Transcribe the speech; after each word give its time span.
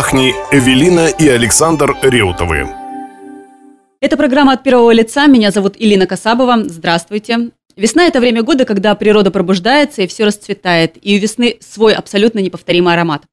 пахни» 0.00 0.34
Эвелина 0.50 1.08
и 1.08 1.28
Александр 1.28 1.94
Реутовы. 2.00 2.66
Это 4.00 4.16
программа 4.16 4.52
«От 4.54 4.62
первого 4.62 4.92
лица». 4.92 5.26
Меня 5.26 5.50
зовут 5.50 5.74
Илина 5.78 6.06
Касабова. 6.06 6.64
Здравствуйте. 6.64 7.50
Весна– 7.76 8.04
это 8.06 8.18
время 8.18 8.42
года, 8.42 8.64
когда 8.64 8.94
природа 8.94 9.30
пробуждается 9.30 10.00
и 10.00 10.06
все 10.06 10.24
расцветает. 10.24 10.96
И 11.02 11.18
у 11.18 11.20
весны 11.20 11.58
свой 11.60 11.92
абсолютно 11.92 12.38
неповторимый 12.38 12.94
аромат. 12.94 13.24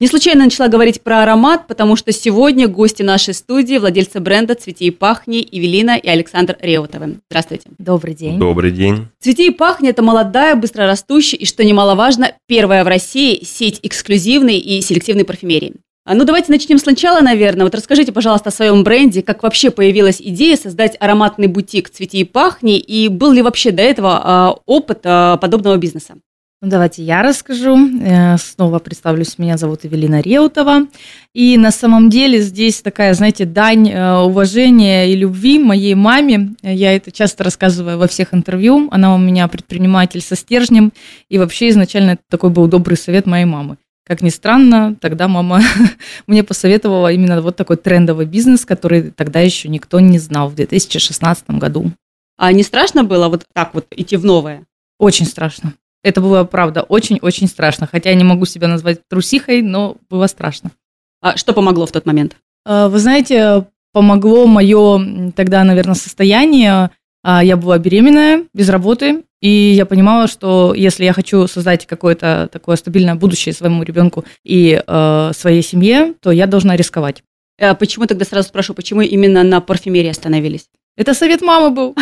Не 0.00 0.08
случайно 0.08 0.42
начала 0.42 0.66
говорить 0.66 1.00
про 1.00 1.22
аромат, 1.22 1.68
потому 1.68 1.94
что 1.94 2.10
сегодня 2.10 2.66
гости 2.66 3.04
нашей 3.04 3.32
студии– 3.32 3.78
владельцы 3.78 4.18
бренда 4.18 4.56
«Цвети 4.56 4.86
и 4.86 4.90
пахни» 4.90 5.46
Эвелина 5.48 5.96
и 5.96 6.08
Александр 6.08 6.56
Реутовы. 6.60 7.20
Здравствуйте. 7.30 7.70
Добрый 7.78 8.14
день. 8.14 8.36
Добрый 8.36 8.72
день. 8.72 9.06
«Цвети 9.20 9.46
и 9.46 9.50
пахни»– 9.50 9.88
это 9.90 10.02
молодая, 10.02 10.56
быстрорастущая 10.56 11.38
и, 11.38 11.46
что 11.46 11.64
немаловажно, 11.64 12.32
первая 12.48 12.82
в 12.82 12.88
России 12.88 13.44
сеть 13.44 13.78
эксклюзивной 13.84 14.58
и 14.58 14.80
селективной 14.80 15.24
парфюмерии. 15.24 15.76
А, 16.06 16.14
ну, 16.14 16.24
давайте 16.24 16.52
начнем 16.52 16.78
сначала, 16.78 17.20
наверное. 17.20 17.64
Вот 17.64 17.74
расскажите, 17.74 18.12
пожалуйста, 18.12 18.50
о 18.50 18.52
своем 18.52 18.84
бренде, 18.84 19.22
как 19.22 19.42
вообще 19.42 19.72
появилась 19.72 20.22
идея 20.22 20.56
создать 20.56 20.96
ароматный 21.00 21.48
бутик 21.48 21.90
«Цвети 21.90 22.20
и 22.20 22.24
пахни», 22.24 22.78
и 22.78 23.08
был 23.08 23.32
ли 23.32 23.42
вообще 23.42 23.72
до 23.72 23.82
этого 23.82 24.20
а, 24.22 24.56
опыт 24.66 25.00
а, 25.02 25.36
подобного 25.36 25.76
бизнеса? 25.78 26.14
Ну, 26.62 26.70
давайте 26.70 27.02
я 27.02 27.22
расскажу. 27.22 27.76
Э, 28.00 28.36
снова 28.38 28.78
представлюсь. 28.78 29.36
Меня 29.36 29.58
зовут 29.58 29.84
Эвелина 29.84 30.20
Реутова. 30.20 30.86
И 31.34 31.58
на 31.58 31.72
самом 31.72 32.08
деле 32.08 32.40
здесь 32.40 32.80
такая, 32.82 33.12
знаете, 33.12 33.44
дань 33.44 33.90
э, 33.90 34.18
уважения 34.20 35.10
и 35.10 35.16
любви 35.16 35.58
моей 35.58 35.94
маме. 35.94 36.54
Я 36.62 36.94
это 36.94 37.10
часто 37.10 37.44
рассказываю 37.44 37.98
во 37.98 38.06
всех 38.06 38.32
интервью. 38.32 38.88
Она 38.90 39.14
у 39.14 39.18
меня 39.18 39.48
предприниматель 39.48 40.22
со 40.22 40.34
стержнем. 40.34 40.92
И 41.28 41.36
вообще 41.36 41.68
изначально 41.68 42.16
такой 42.30 42.50
был 42.50 42.68
добрый 42.68 42.96
совет 42.96 43.26
моей 43.26 43.44
мамы. 43.44 43.76
Как 44.06 44.22
ни 44.22 44.28
странно, 44.28 44.94
тогда 45.00 45.26
мама 45.26 45.60
мне 46.28 46.44
посоветовала 46.44 47.12
именно 47.12 47.42
вот 47.42 47.56
такой 47.56 47.76
трендовый 47.76 48.26
бизнес, 48.26 48.64
который 48.64 49.10
тогда 49.10 49.40
еще 49.40 49.68
никто 49.68 49.98
не 49.98 50.18
знал 50.18 50.48
в 50.48 50.54
2016 50.54 51.50
году. 51.50 51.90
А 52.38 52.52
не 52.52 52.62
страшно 52.62 53.02
было 53.02 53.28
вот 53.28 53.44
так 53.52 53.74
вот 53.74 53.86
идти 53.90 54.16
в 54.16 54.24
новое? 54.24 54.64
Очень 54.98 55.26
страшно. 55.26 55.74
Это 56.04 56.20
было, 56.20 56.44
правда, 56.44 56.82
очень-очень 56.82 57.48
страшно. 57.48 57.88
Хотя 57.90 58.10
я 58.10 58.16
не 58.16 58.22
могу 58.22 58.44
себя 58.44 58.68
назвать 58.68 59.00
трусихой, 59.08 59.62
но 59.62 59.96
было 60.08 60.28
страшно. 60.28 60.70
А 61.20 61.36
что 61.36 61.52
помогло 61.52 61.86
в 61.86 61.92
тот 61.92 62.06
момент? 62.06 62.36
А, 62.64 62.88
вы 62.88 63.00
знаете, 63.00 63.66
помогло 63.92 64.46
мое 64.46 65.32
тогда, 65.34 65.64
наверное, 65.64 65.94
состояние. 65.94 66.90
А, 67.28 67.42
я 67.42 67.56
была 67.56 67.76
беременная, 67.78 68.44
без 68.54 68.68
работы, 68.68 69.24
и 69.40 69.48
я 69.48 69.84
понимала, 69.84 70.28
что 70.28 70.72
если 70.76 71.02
я 71.04 71.12
хочу 71.12 71.48
создать 71.48 71.84
какое-то 71.84 72.48
такое 72.52 72.76
стабильное 72.76 73.16
будущее 73.16 73.52
своему 73.52 73.82
ребенку 73.82 74.24
и 74.44 74.80
э, 74.86 75.30
своей 75.34 75.62
семье, 75.62 76.14
то 76.22 76.30
я 76.30 76.46
должна 76.46 76.76
рисковать. 76.76 77.24
А 77.60 77.74
почему 77.74 78.06
тогда 78.06 78.24
сразу 78.24 78.46
спрашиваю, 78.46 78.76
почему 78.76 79.00
именно 79.00 79.42
на 79.42 79.60
парфюмерии 79.60 80.10
остановились? 80.10 80.68
Это 80.96 81.14
совет 81.14 81.42
мамы 81.42 81.70
был. 81.70 81.96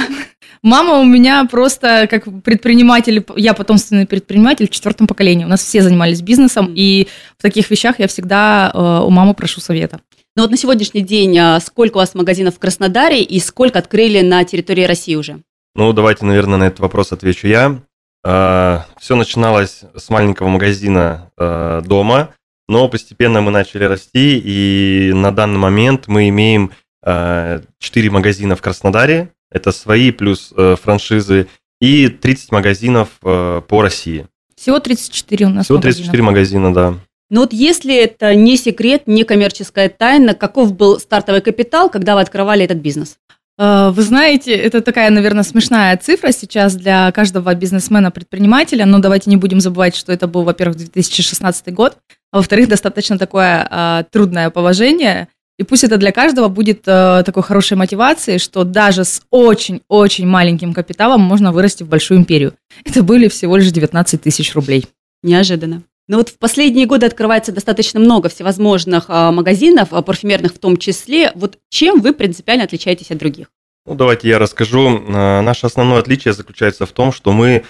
Мама 0.63 0.99
у 1.01 1.05
меня 1.05 1.47
просто 1.51 2.07
как 2.11 2.25
предприниматель, 2.43 3.25
я 3.35 3.55
потомственный 3.55 4.07
предприниматель 4.07 4.67
в 4.69 4.71
четвертом 4.71 5.07
поколении. 5.07 5.47
У 5.47 5.49
нас 5.49 5.63
все 5.63 5.81
занимались 5.81 6.21
бизнесом, 6.21 6.75
и 6.77 7.09
в 7.39 7.43
таких 7.43 7.71
вещах 7.71 7.99
я 7.99 8.09
всегда 8.09 8.71
э, 8.75 9.07
у 9.07 9.09
мамы 9.09 9.33
прошу 9.33 9.63
совета. 9.63 10.01
Ну 10.37 10.43
вот 10.43 10.51
на 10.51 10.57
сегодняшний 10.57 11.03
день 11.03 11.39
а, 11.39 11.61
сколько 11.61 11.97
у 11.97 12.01
вас 12.01 12.17
магазинов 12.17 12.57
в 12.57 12.59
Краснодаре 12.59 13.23
и 13.23 13.39
сколько 13.39 13.79
открыли 13.79 14.21
на 14.21 14.43
территории 14.45 14.83
России 14.83 15.15
уже? 15.15 15.43
Ну, 15.77 15.93
давайте, 15.93 16.25
наверное, 16.25 16.59
на 16.59 16.65
этот 16.65 16.81
вопрос 16.81 17.13
отвечу 17.13 17.47
я. 17.47 17.81
А, 18.25 18.85
Все 18.99 19.15
начиналось 19.15 19.83
с 19.95 20.11
маленького 20.11 20.49
магазина 20.49 21.31
а, 21.37 21.83
дома, 21.83 22.35
но 22.67 22.89
постепенно 22.89 23.43
мы 23.43 23.53
начали 23.53 23.85
расти, 23.85 24.43
и 24.45 25.13
на 25.15 25.31
данный 25.31 25.59
момент 25.59 26.09
мы 26.09 26.29
имеем 26.31 26.73
4 27.05 28.11
магазина 28.11 28.57
в 28.57 28.63
Краснодаре, 28.63 29.31
это 29.51 29.73
свои 29.73 30.11
плюс 30.11 30.55
э, 30.57 30.75
франшизы, 30.83 31.49
и 31.79 32.09
30 32.09 32.51
магазинов 32.51 33.09
э, 33.23 33.61
по 33.69 33.83
России. 33.83 34.27
Всего 34.57 34.81
34 34.81 35.45
у 35.45 35.51
нас 35.51 35.67
Всего 35.67 35.79
34 35.79 36.23
магазина, 36.23 36.73
да. 36.73 36.95
Но 37.31 37.41
вот 37.41 37.53
если 37.53 37.95
это 37.95 38.35
не 38.35 38.57
секрет, 38.57 39.03
не 39.07 39.25
коммерческая 39.25 39.89
тайна, 39.89 40.35
каков 40.35 40.75
был 40.75 41.01
стартовый 41.01 41.41
капитал, 41.41 41.89
когда 41.89 42.15
вы 42.15 42.21
открывали 42.21 42.65
этот 42.65 42.79
бизнес? 42.79 43.17
Э, 43.59 43.91
вы 43.91 44.03
знаете, 44.03 44.55
это 44.55 44.81
такая, 44.81 45.11
наверное, 45.11 45.43
смешная 45.43 45.97
цифра 45.97 46.33
сейчас 46.33 46.75
для 46.75 47.11
каждого 47.13 47.55
бизнесмена-предпринимателя, 47.55 48.87
но 48.87 48.99
давайте 48.99 49.31
не 49.31 49.37
будем 49.37 49.61
забывать, 49.61 49.97
что 49.97 50.13
это 50.13 50.27
был, 50.27 50.43
во-первых, 50.43 50.77
2016 50.77 51.73
год, 51.73 51.99
а 52.33 52.39
во-вторых, 52.39 52.69
достаточно 52.69 53.19
такое 53.19 53.67
э, 53.71 54.05
трудное 54.11 54.51
положение, 54.51 55.29
и 55.57 55.63
пусть 55.63 55.85
это 55.85 55.99
для 55.99 56.11
каждого 56.11 56.49
будет 56.49 56.83
э, 56.87 57.23
такой 57.25 57.45
хорошей 57.45 57.77
мотивацией, 57.77 58.39
что 58.39 58.65
даже 58.65 59.05
с 59.05 59.23
очень-очень 59.31 60.27
маленьким 60.27 60.75
капиталом 60.75 61.21
можно 61.21 61.53
вырасти 61.53 61.85
в 61.85 61.89
большую 61.89 62.19
империю. 62.19 62.55
Это 62.85 63.05
были 63.05 63.29
всего 63.29 63.57
лишь 63.57 63.71
19 63.71 64.21
тысяч 64.21 64.53
рублей. 64.55 64.87
Неожиданно. 65.23 65.85
Но 66.07 66.19
вот 66.19 66.29
в 66.29 66.39
последние 66.39 66.87
годы 66.87 67.07
открывается 67.07 67.51
достаточно 67.51 67.99
много 67.99 68.29
всевозможных 68.29 69.07
а, 69.09 69.33
магазинов, 69.33 69.89
а, 69.93 70.03
парфюмерных 70.03 70.53
в 70.53 70.59
том 70.59 70.77
числе. 70.77 71.33
Вот 71.35 71.59
чем 71.71 72.01
вы 72.01 72.13
принципиально 72.13 72.65
отличаетесь 72.65 73.11
от 73.11 73.19
других? 73.19 73.47
Ну, 73.87 73.95
давайте 73.95 74.29
я 74.29 74.39
расскажу. 74.39 75.03
А, 75.09 75.41
наше 75.41 75.67
основное 75.67 76.01
отличие 76.01 76.35
заключается 76.35 76.85
в 76.85 76.93
том, 76.93 77.13
что 77.13 77.33
мы 77.33 77.65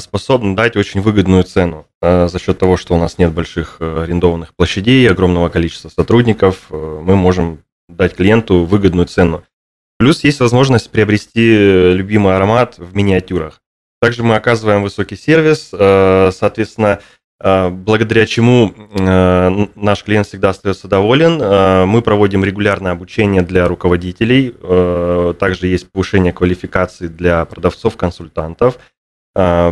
способны 0.00 0.56
дать 0.56 0.76
очень 0.76 1.02
выгодную 1.02 1.44
цену 1.44 1.86
за 2.00 2.38
счет 2.40 2.58
того, 2.58 2.78
что 2.78 2.94
у 2.94 2.98
нас 2.98 3.18
нет 3.18 3.34
больших 3.34 3.82
арендованных 3.82 4.54
площадей, 4.56 5.06
огромного 5.10 5.50
количества 5.50 5.90
сотрудников. 5.90 6.70
Мы 6.70 7.16
можем 7.16 7.62
дать 7.86 8.16
клиенту 8.16 8.64
выгодную 8.64 9.04
цену. 9.08 9.44
Плюс 9.98 10.24
есть 10.24 10.40
возможность 10.40 10.90
приобрести 10.90 11.92
любимый 11.92 12.34
аромат 12.34 12.78
в 12.78 12.96
миниатюрах. 12.96 13.60
Также 14.00 14.22
мы 14.22 14.36
оказываем 14.36 14.82
высокий 14.82 15.16
сервис, 15.16 15.68
соответственно, 15.68 17.00
благодаря 17.40 18.26
чему 18.26 18.74
э, 18.76 19.66
наш 19.76 20.02
клиент 20.02 20.26
всегда 20.26 20.50
остается 20.50 20.88
доволен. 20.88 21.40
Э, 21.40 21.84
мы 21.84 22.02
проводим 22.02 22.44
регулярное 22.44 22.92
обучение 22.92 23.42
для 23.42 23.68
руководителей, 23.68 24.54
также 25.38 25.68
есть 25.68 25.90
повышение 25.90 26.32
квалификации 26.32 27.06
для 27.06 27.44
продавцов, 27.44 27.96
консультантов. 27.96 28.78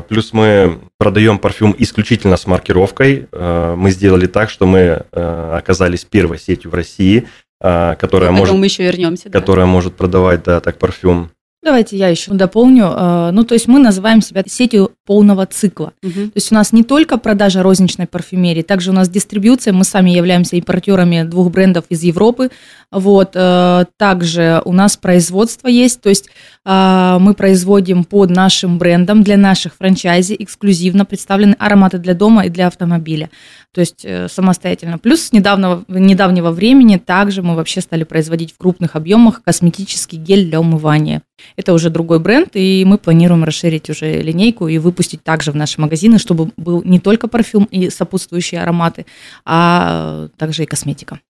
Плюс 0.08 0.32
мы 0.32 0.78
продаем 0.96 1.38
парфюм 1.38 1.74
исключительно 1.76 2.36
с 2.36 2.46
маркировкой. 2.46 3.26
Мы 3.32 3.90
сделали 3.90 4.26
так, 4.26 4.48
что 4.48 4.64
мы 4.64 5.02
оказались 5.10 6.04
первой 6.04 6.38
сетью 6.38 6.70
в 6.70 6.74
России, 6.74 7.26
которая, 7.58 8.30
может, 8.30 8.54
мы 8.54 8.66
еще 8.66 8.84
вернемся, 8.84 9.28
которая 9.28 9.66
да. 9.66 9.72
может 9.72 9.96
продавать 9.96 10.44
да, 10.44 10.60
так 10.60 10.78
парфюм 10.78 11.30
Давайте 11.66 11.96
я 11.96 12.06
еще 12.06 12.32
дополню. 12.32 12.84
Э, 12.96 13.30
ну, 13.32 13.42
то 13.42 13.54
есть 13.54 13.66
мы 13.66 13.80
называем 13.80 14.22
себя 14.22 14.44
сетью 14.46 14.92
полного 15.04 15.46
цикла. 15.46 15.94
Угу. 16.04 16.12
То 16.12 16.32
есть 16.36 16.52
у 16.52 16.54
нас 16.54 16.72
не 16.72 16.84
только 16.84 17.18
продажа 17.18 17.60
розничной 17.64 18.06
парфюмерии, 18.06 18.62
также 18.62 18.90
у 18.90 18.92
нас 18.92 19.08
дистрибьюция. 19.08 19.72
Мы 19.72 19.82
сами 19.82 20.10
являемся 20.10 20.54
импортерами 20.54 21.24
двух 21.24 21.50
брендов 21.50 21.86
из 21.88 22.04
Европы. 22.04 22.50
Вот. 22.92 23.32
Э, 23.34 23.84
также 23.96 24.62
у 24.64 24.72
нас 24.72 24.96
производство 24.96 25.66
есть. 25.66 26.00
То 26.00 26.08
есть 26.08 26.30
э, 26.64 27.16
мы 27.18 27.34
производим 27.34 28.04
под 28.04 28.30
нашим 28.30 28.78
брендом 28.78 29.24
для 29.24 29.36
наших 29.36 29.74
франчайзи 29.74 30.36
эксклюзивно 30.38 31.04
представлены 31.04 31.56
ароматы 31.58 31.98
для 31.98 32.14
дома 32.14 32.46
и 32.46 32.48
для 32.48 32.68
автомобиля. 32.68 33.28
То 33.76 33.80
есть 33.80 34.06
самостоятельно. 34.32 34.96
Плюс 34.96 35.20
с 35.20 35.32
недавнего, 35.34 35.84
недавнего 35.86 36.50
времени 36.50 36.96
также 36.96 37.42
мы 37.42 37.54
вообще 37.54 37.82
стали 37.82 38.04
производить 38.04 38.54
в 38.54 38.56
крупных 38.56 38.96
объемах 38.96 39.42
косметический 39.44 40.16
гель 40.16 40.46
для 40.46 40.60
умывания. 40.60 41.22
Это 41.56 41.74
уже 41.74 41.90
другой 41.90 42.18
бренд, 42.18 42.52
и 42.54 42.84
мы 42.86 42.96
планируем 42.96 43.44
расширить 43.44 43.90
уже 43.90 44.22
линейку 44.22 44.66
и 44.68 44.78
выпустить 44.78 45.22
также 45.22 45.52
в 45.52 45.56
наши 45.56 45.78
магазины, 45.78 46.18
чтобы 46.18 46.52
был 46.56 46.82
не 46.84 47.00
только 47.00 47.28
парфюм 47.28 47.64
и 47.64 47.90
сопутствующие 47.90 48.62
ароматы, 48.62 49.04
а 49.44 50.28
также 50.38 50.62
и 50.62 50.66
косметика. 50.66 51.20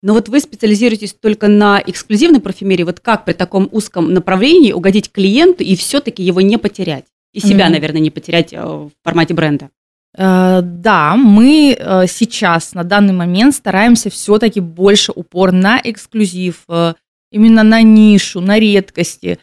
Но 0.00 0.14
вот 0.14 0.28
вы 0.28 0.38
специализируетесь 0.38 1.12
только 1.12 1.48
на 1.48 1.82
эксклюзивной 1.84 2.38
парфюмерии. 2.38 2.84
Вот 2.84 3.00
как 3.00 3.24
при 3.24 3.32
таком 3.32 3.68
узком 3.72 4.14
направлении 4.14 4.70
угодить 4.70 5.10
клиенту 5.10 5.64
и 5.64 5.74
все-таки 5.74 6.22
его 6.22 6.40
не 6.40 6.56
потерять? 6.56 7.06
И 7.32 7.40
себя, 7.40 7.66
mm-hmm. 7.66 7.70
наверное, 7.70 8.00
не 8.00 8.10
потерять 8.10 8.52
э, 8.52 8.62
в 8.62 8.92
формате 9.02 9.34
бренда? 9.34 9.70
Э, 10.16 10.60
да, 10.62 11.16
мы 11.16 11.76
э, 11.78 12.06
сейчас 12.06 12.74
на 12.74 12.84
данный 12.84 13.12
момент 13.12 13.54
стараемся 13.54 14.08
все-таки 14.10 14.60
больше 14.60 15.12
упор 15.14 15.52
на 15.52 15.80
эксклюзив, 15.82 16.64
э, 16.68 16.94
именно 17.30 17.62
на 17.62 17.82
нишу, 17.82 18.40
на 18.40 18.58
редкости 18.58 19.38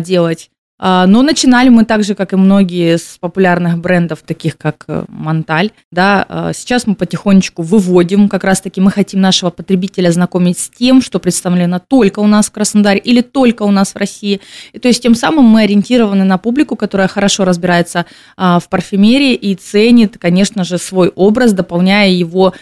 делать. 0.00 0.50
А, 0.84 1.06
но 1.06 1.22
начинали 1.22 1.68
мы 1.68 1.84
так 1.84 2.02
же, 2.02 2.16
как 2.16 2.32
и 2.32 2.36
многие 2.36 2.98
с 2.98 3.16
популярных 3.20 3.78
брендов, 3.78 4.22
таких 4.26 4.58
как 4.58 4.84
э, 4.88 5.04
Монталь. 5.06 5.70
Да, 5.92 6.26
а, 6.28 6.52
сейчас 6.52 6.88
мы 6.88 6.96
потихонечку 6.96 7.62
выводим, 7.62 8.28
как 8.28 8.42
раз-таки 8.42 8.80
мы 8.80 8.90
хотим 8.90 9.20
нашего 9.20 9.50
потребителя 9.50 10.10
знакомить 10.10 10.58
с 10.58 10.68
тем, 10.68 11.00
что 11.00 11.20
представлено 11.20 11.78
только 11.78 12.18
у 12.18 12.26
нас 12.26 12.48
в 12.48 12.50
Краснодаре 12.50 12.98
или 12.98 13.20
только 13.20 13.62
у 13.62 13.70
нас 13.70 13.92
в 13.94 13.96
России. 13.96 14.40
И 14.72 14.80
то 14.80 14.88
есть 14.88 15.00
тем 15.00 15.14
самым 15.14 15.44
мы 15.44 15.62
ориентированы 15.62 16.24
на 16.24 16.36
публику, 16.36 16.74
которая 16.74 17.06
хорошо 17.06 17.44
разбирается 17.44 18.04
а, 18.36 18.58
в 18.58 18.68
парфюмерии 18.68 19.34
и 19.34 19.54
ценит, 19.54 20.18
конечно 20.18 20.64
же, 20.64 20.78
свой 20.78 21.10
образ, 21.14 21.52
дополняя 21.52 22.10
его 22.10 22.54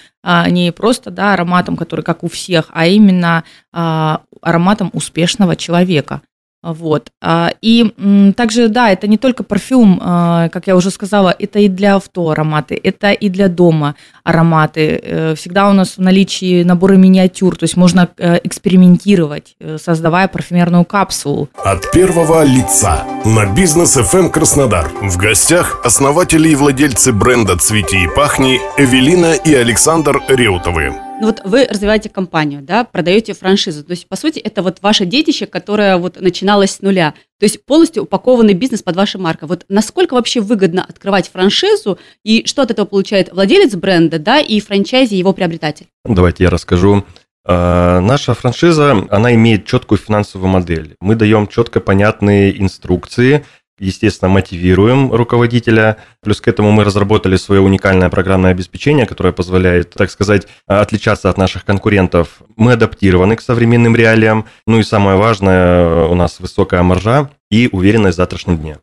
не 0.50 0.70
просто 0.70 1.10
да, 1.10 1.32
ароматом, 1.32 1.78
который 1.78 2.02
как 2.02 2.22
у 2.22 2.28
всех, 2.28 2.66
а 2.72 2.86
именно 2.86 3.42
ароматом 3.72 4.90
успешного 4.92 5.56
человека. 5.56 6.20
Вот. 6.62 7.10
А, 7.22 7.52
и 7.62 7.94
также, 8.36 8.68
да, 8.68 8.90
это 8.90 9.06
не 9.06 9.16
только 9.16 9.42
парфюм, 9.42 9.98
а, 10.02 10.48
как 10.50 10.66
я 10.66 10.76
уже 10.76 10.90
сказала, 10.90 11.34
это 11.38 11.58
и 11.58 11.68
для 11.68 11.96
авто 11.96 12.30
ароматы, 12.30 12.78
это 12.82 13.12
и 13.12 13.28
для 13.28 13.48
дома 13.48 13.94
ароматы. 14.24 15.00
Э, 15.02 15.34
всегда 15.36 15.70
у 15.70 15.72
нас 15.72 15.96
в 15.96 16.00
наличии 16.00 16.62
наборы 16.62 16.98
миниатюр, 16.98 17.56
то 17.56 17.64
есть 17.64 17.76
можно 17.76 18.08
э, 18.18 18.38
экспериментировать, 18.44 19.56
э, 19.58 19.78
создавая 19.82 20.28
парфюмерную 20.28 20.84
капсулу. 20.84 21.48
От 21.64 21.90
первого 21.92 22.44
лица 22.44 23.04
на 23.24 23.46
бизнес 23.46 23.96
FM 23.96 24.20
эм 24.20 24.30
Краснодар. 24.30 24.90
В 25.00 25.16
гостях 25.16 25.80
основатели 25.84 26.50
и 26.50 26.54
владельцы 26.54 27.12
бренда 27.12 27.56
«Цвети 27.56 28.04
и 28.04 28.08
пахни» 28.14 28.60
Эвелина 28.76 29.32
и 29.32 29.54
Александр 29.54 30.20
Реутовы. 30.28 31.09
Ну 31.20 31.26
вот 31.26 31.42
вы 31.44 31.66
развиваете 31.66 32.08
компанию, 32.08 32.62
да, 32.62 32.84
продаете 32.84 33.34
франшизу. 33.34 33.84
То 33.84 33.90
есть, 33.90 34.08
по 34.08 34.16
сути, 34.16 34.38
это 34.38 34.62
вот 34.62 34.78
ваше 34.80 35.04
детище, 35.04 35.46
которое 35.46 35.98
вот 35.98 36.18
начиналось 36.18 36.70
с 36.70 36.80
нуля. 36.80 37.12
То 37.38 37.44
есть 37.44 37.64
полностью 37.66 38.04
упакованный 38.04 38.54
бизнес 38.54 38.82
под 38.82 38.96
вашу 38.96 39.18
марку. 39.18 39.46
Вот 39.46 39.66
насколько 39.68 40.14
вообще 40.14 40.40
выгодно 40.40 40.82
открывать 40.82 41.28
франшизу 41.30 41.98
и 42.24 42.46
что 42.46 42.62
от 42.62 42.70
этого 42.70 42.86
получает 42.86 43.32
владелец 43.32 43.74
бренда, 43.74 44.18
да, 44.18 44.40
и 44.40 44.60
франчайзи 44.60 45.14
его 45.14 45.34
приобретатель? 45.34 45.86
Давайте 46.06 46.44
я 46.44 46.50
расскажу. 46.50 47.04
А, 47.44 48.00
наша 48.00 48.34
франшиза, 48.34 49.06
она 49.10 49.34
имеет 49.34 49.66
четкую 49.66 49.98
финансовую 49.98 50.48
модель. 50.48 50.96
Мы 51.00 51.16
даем 51.16 51.46
четко 51.48 51.80
понятные 51.80 52.58
инструкции, 52.60 53.44
естественно, 53.80 54.28
мотивируем 54.28 55.12
руководителя. 55.12 55.96
Плюс 56.22 56.40
к 56.40 56.48
этому 56.48 56.70
мы 56.70 56.84
разработали 56.84 57.36
свое 57.36 57.60
уникальное 57.60 58.10
программное 58.10 58.52
обеспечение, 58.52 59.06
которое 59.06 59.32
позволяет, 59.32 59.90
так 59.90 60.10
сказать, 60.10 60.46
отличаться 60.66 61.30
от 61.30 61.38
наших 61.38 61.64
конкурентов. 61.64 62.40
Мы 62.56 62.72
адаптированы 62.72 63.36
к 63.36 63.40
современным 63.40 63.96
реалиям. 63.96 64.44
Ну 64.66 64.78
и 64.78 64.82
самое 64.82 65.16
важное, 65.16 66.04
у 66.06 66.14
нас 66.14 66.38
высокая 66.38 66.82
маржа 66.82 67.30
и 67.50 67.68
уверенность 67.72 68.16
в 68.16 68.18
завтрашнем 68.18 68.58
дне. 68.58 68.78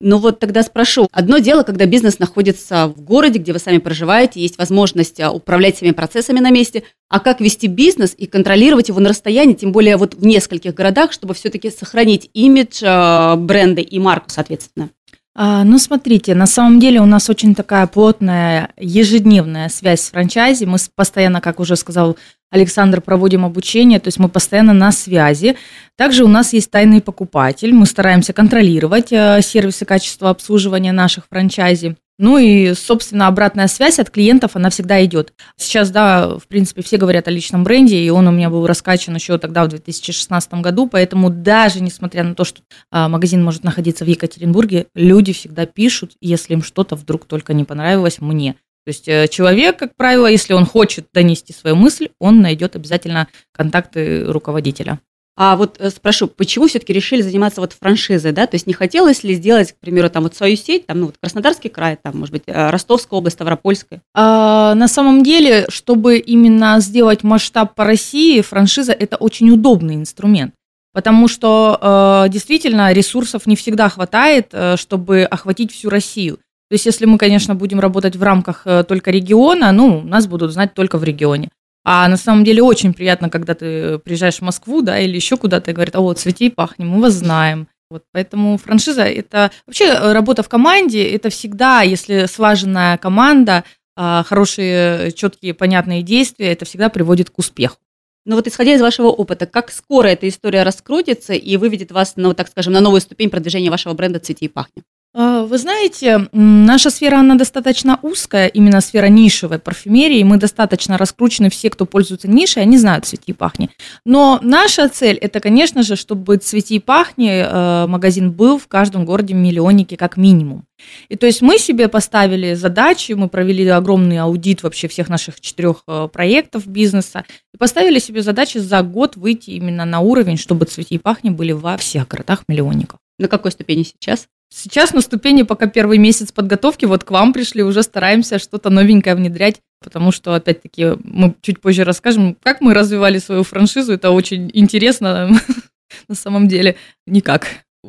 Ну 0.00 0.18
вот 0.18 0.40
тогда 0.40 0.62
спрошу. 0.62 1.08
Одно 1.10 1.38
дело, 1.38 1.62
когда 1.62 1.86
бизнес 1.86 2.18
находится 2.18 2.88
в 2.88 3.00
городе, 3.00 3.38
где 3.38 3.54
вы 3.54 3.58
сами 3.58 3.78
проживаете, 3.78 4.40
есть 4.40 4.58
возможность 4.58 5.20
а, 5.20 5.32
управлять 5.32 5.76
всеми 5.76 5.92
процессами 5.92 6.38
на 6.38 6.50
месте, 6.50 6.82
а 7.08 7.18
как 7.18 7.40
вести 7.40 7.66
бизнес 7.66 8.14
и 8.16 8.26
контролировать 8.26 8.88
его 8.88 9.00
на 9.00 9.08
расстоянии, 9.08 9.54
тем 9.54 9.72
более 9.72 9.96
вот 9.96 10.14
в 10.14 10.26
нескольких 10.26 10.74
городах, 10.74 11.12
чтобы 11.12 11.32
все-таки 11.32 11.70
сохранить 11.70 12.28
имидж 12.34 12.82
а, 12.84 13.36
бренда 13.36 13.80
и 13.80 13.98
марку, 13.98 14.28
соответственно? 14.28 14.90
А, 15.38 15.64
ну, 15.64 15.78
смотрите, 15.78 16.34
на 16.34 16.46
самом 16.46 16.80
деле 16.80 17.00
у 17.00 17.04
нас 17.04 17.28
очень 17.28 17.54
такая 17.54 17.86
плотная 17.86 18.70
ежедневная 18.78 19.68
связь 19.68 20.00
с 20.00 20.10
франчайзи. 20.10 20.64
Мы 20.64 20.78
постоянно, 20.94 21.42
как 21.42 21.60
уже 21.60 21.76
сказал 21.76 22.16
Александр, 22.50 23.00
проводим 23.00 23.44
обучение, 23.44 23.98
то 23.98 24.08
есть 24.08 24.18
мы 24.18 24.28
постоянно 24.28 24.72
на 24.72 24.92
связи. 24.92 25.56
Также 25.96 26.24
у 26.24 26.28
нас 26.28 26.52
есть 26.52 26.70
тайный 26.70 27.00
покупатель. 27.00 27.72
Мы 27.72 27.86
стараемся 27.86 28.32
контролировать 28.32 29.12
э, 29.12 29.40
сервисы 29.42 29.84
качества 29.84 30.30
обслуживания 30.30 30.92
наших 30.92 31.26
франчайзи. 31.28 31.96
Ну 32.18 32.38
и, 32.38 32.72
собственно, 32.72 33.26
обратная 33.26 33.66
связь 33.66 33.98
от 33.98 34.08
клиентов, 34.08 34.52
она 34.56 34.70
всегда 34.70 35.04
идет. 35.04 35.34
Сейчас, 35.56 35.90
да, 35.90 36.38
в 36.38 36.46
принципе, 36.46 36.82
все 36.82 36.96
говорят 36.96 37.28
о 37.28 37.30
личном 37.30 37.62
бренде, 37.62 37.98
и 37.98 38.08
он 38.08 38.26
у 38.26 38.30
меня 38.30 38.48
был 38.48 38.66
раскачан 38.66 39.14
еще 39.14 39.36
тогда, 39.36 39.64
в 39.64 39.68
2016 39.68 40.54
году, 40.54 40.88
поэтому 40.88 41.28
даже 41.28 41.82
несмотря 41.82 42.24
на 42.24 42.34
то, 42.34 42.44
что 42.44 42.62
а, 42.90 43.10
магазин 43.10 43.44
может 43.44 43.64
находиться 43.64 44.06
в 44.06 44.08
Екатеринбурге, 44.08 44.86
люди 44.94 45.34
всегда 45.34 45.66
пишут, 45.66 46.12
если 46.22 46.54
им 46.54 46.62
что-то 46.62 46.96
вдруг 46.96 47.26
только 47.26 47.52
не 47.52 47.64
понравилось 47.64 48.18
мне. 48.18 48.56
То 48.86 48.90
есть 48.90 49.08
э, 49.08 49.26
человек, 49.26 49.76
как 49.76 49.96
правило, 49.96 50.28
если 50.28 50.52
он 50.52 50.64
хочет 50.64 51.08
донести 51.12 51.52
свою 51.52 51.74
мысль, 51.74 52.10
он 52.20 52.40
найдет 52.40 52.76
обязательно 52.76 53.26
контакты 53.52 54.24
руководителя. 54.24 55.00
А 55.36 55.56
вот 55.56 55.78
э, 55.80 55.90
спрошу, 55.90 56.28
почему 56.28 56.68
все-таки 56.68 56.92
решили 56.92 57.20
заниматься 57.20 57.60
вот 57.60 57.72
франшизой, 57.72 58.30
да? 58.30 58.46
То 58.46 58.54
есть 58.54 58.68
не 58.68 58.72
хотелось 58.74 59.24
ли 59.24 59.34
сделать, 59.34 59.72
к 59.72 59.76
примеру, 59.80 60.08
там 60.08 60.22
вот 60.22 60.36
свою 60.36 60.56
сеть, 60.56 60.86
там, 60.86 61.00
ну, 61.00 61.06
вот 61.06 61.16
Краснодарский 61.20 61.68
край, 61.68 61.98
там, 62.00 62.16
может 62.16 62.32
быть, 62.32 62.44
э, 62.46 62.70
Ростовская 62.70 63.18
область, 63.18 63.34
Ставропольская? 63.34 64.02
А, 64.14 64.76
на 64.76 64.86
самом 64.86 65.24
деле, 65.24 65.66
чтобы 65.68 66.18
именно 66.18 66.78
сделать 66.78 67.24
масштаб 67.24 67.74
по 67.74 67.84
России, 67.84 68.40
франшиза– 68.40 68.92
это 68.98 69.16
очень 69.16 69.50
удобный 69.50 69.96
инструмент. 69.96 70.54
Потому 70.92 71.26
что 71.26 72.24
э, 72.26 72.30
действительно 72.30 72.92
ресурсов 72.92 73.46
не 73.46 73.56
всегда 73.56 73.88
хватает, 73.88 74.54
чтобы 74.76 75.24
охватить 75.24 75.72
всю 75.72 75.90
Россию. 75.90 76.38
То 76.68 76.74
есть, 76.74 76.86
если 76.86 77.06
мы, 77.06 77.18
конечно, 77.18 77.54
будем 77.54 77.80
работать 77.80 78.16
в 78.16 78.22
рамках 78.22 78.62
э, 78.64 78.84
только 78.84 79.10
региона, 79.10 79.72
ну, 79.72 80.02
нас 80.02 80.26
будут 80.26 80.52
знать 80.52 80.74
только 80.74 80.98
в 80.98 81.04
регионе. 81.04 81.48
А 81.84 82.08
на 82.08 82.16
самом 82.16 82.42
деле 82.42 82.62
очень 82.62 82.92
приятно, 82.92 83.30
когда 83.30 83.54
ты 83.54 83.98
приезжаешь 83.98 84.38
в 84.38 84.42
Москву, 84.42 84.82
да, 84.82 84.98
или 84.98 85.14
еще 85.14 85.36
куда-то, 85.36 85.70
и 85.70 85.74
говорят, 85.74 85.94
о, 85.94 86.00
вот 86.00 86.18
цвети 86.18 86.46
и 86.46 86.50
пахнем, 86.50 86.88
мы 86.88 87.00
вас 87.00 87.14
знаем. 87.14 87.68
Вот, 87.88 88.02
поэтому 88.12 88.58
франшиза– 88.58 89.02
это 89.04 89.52
вообще 89.64 89.84
э, 89.84 90.12
работа 90.12 90.42
в 90.42 90.48
команде, 90.48 91.08
это 91.08 91.30
всегда, 91.30 91.82
если 91.82 92.26
слаженная 92.26 92.98
команда, 92.98 93.62
а, 93.98 94.24
хорошие, 94.24 95.12
четкие, 95.12 95.54
понятные 95.54 96.02
действия, 96.02 96.52
это 96.52 96.64
всегда 96.64 96.88
приводит 96.88 97.30
к 97.30 97.38
успеху. 97.38 97.78
Ну 98.26 98.34
вот 98.34 98.48
исходя 98.48 98.74
из 98.74 98.80
вашего 98.80 99.06
опыта, 99.06 99.46
как 99.46 99.70
скоро 99.70 100.08
эта 100.08 100.28
история 100.28 100.64
раскрутится 100.64 101.32
и 101.32 101.56
выведет 101.56 101.92
вас, 101.92 102.14
ну, 102.16 102.34
так 102.34 102.48
скажем, 102.48 102.72
на 102.72 102.80
новую 102.80 103.00
ступень 103.00 103.30
продвижения 103.30 103.70
вашего 103.70 103.94
бренда 103.94 104.18
«Цвети 104.18 104.46
и 104.46 104.48
пахни»? 104.48 104.82
А, 105.18 105.44
вы 105.44 105.56
знаете, 105.56 106.28
наша 106.32 106.90
сфера, 106.90 107.20
она 107.20 107.36
достаточно 107.36 107.98
узкая, 108.02 108.48
именно 108.48 108.82
сфера 108.82 109.06
нишевой 109.06 109.58
парфюмерии. 109.58 110.22
Мы 110.22 110.36
достаточно 110.36 110.98
раскручены, 110.98 111.48
все, 111.48 111.70
кто 111.70 111.86
пользуется 111.86 112.28
нишей, 112.28 112.62
они 112.62 112.76
знают 112.76 113.06
«Цвети 113.06 113.30
и 113.30 113.32
пахни». 113.32 113.70
Но 114.04 114.38
наша 114.42 114.90
цель– 114.90 115.16
это, 115.22 115.40
конечно 115.40 115.82
же, 115.82 115.96
чтобы 115.96 116.36
«Цвети 116.36 116.76
и 116.76 116.80
пахни» 116.80 117.30
э, 117.30 117.86
магазин 117.86 118.30
был 118.30 118.58
в 118.58 118.68
каждом 118.68 119.06
городе-миллионнике 119.06 119.96
как 119.96 120.18
минимум. 120.18 120.66
И 121.08 121.16
то 121.16 121.24
есть 121.24 121.40
мы 121.40 121.56
себе 121.56 121.88
поставили 121.88 122.52
задачи, 122.52 123.12
мы 123.12 123.30
провели 123.30 123.66
огромный 123.68 124.18
аудит 124.18 124.62
вообще 124.62 124.86
всех 124.86 125.08
наших 125.08 125.40
четырех 125.40 125.82
э, 125.88 126.08
проектов 126.12 126.66
бизнеса 126.66 127.24
и 127.54 127.56
поставили 127.56 128.00
себе 128.00 128.20
задачи 128.20 128.58
за 128.58 128.82
год 128.82 129.16
выйти 129.16 129.52
именно 129.52 129.86
на 129.86 130.00
уровень, 130.00 130.36
чтобы 130.36 130.66
«Цвети 130.66 130.96
и 130.96 130.98
пахни» 130.98 131.30
были 131.30 131.52
во 131.52 131.78
всех 131.78 132.06
городах-миллионниках. 132.06 132.98
На 133.18 133.28
какой 133.28 133.50
ступени 133.50 133.82
сейчас? 133.82 134.28
Сейчас 134.48 134.94
на 134.94 135.00
ступени, 135.00 135.42
пока 135.42 135.66
первый 135.66 135.98
месяц 135.98 136.30
подготовки, 136.30 136.84
вот 136.84 137.04
к 137.04 137.10
вам 137.10 137.32
пришли, 137.32 137.62
уже 137.62 137.82
стараемся 137.82 138.38
что-то 138.38 138.70
новенькое 138.70 139.16
внедрять, 139.16 139.60
потому 139.80 140.12
что, 140.12 140.34
опять-таки, 140.34 140.92
мы 141.02 141.34
чуть 141.40 141.60
позже 141.60 141.84
расскажем, 141.84 142.36
как 142.42 142.60
мы 142.60 142.72
развивали 142.72 143.18
свою 143.18 143.42
франшизу, 143.42 143.92
это 143.92 144.10
очень 144.10 144.50
интересно 144.54 145.30
на 146.08 146.14
самом 146.14 146.48
деле. 146.48 146.76
Никак. 147.06 147.46